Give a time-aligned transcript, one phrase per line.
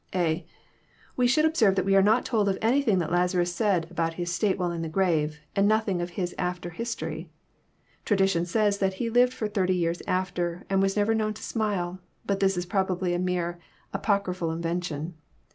[0.15, 0.47] (a)
[1.15, 4.33] We should observe that we are not told of anything that Lazarus said about bis
[4.33, 7.29] state while in the grave, and nothing of Ms after history.
[8.03, 11.99] Tradition says that he lived for thirty years after, and was never known to smile;
[12.25, 13.59] but this is probably a mere
[13.93, 15.13] apocryphal invention.